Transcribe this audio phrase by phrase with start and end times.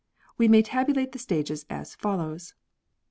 [0.35, 2.55] We may tabulate the stages as follows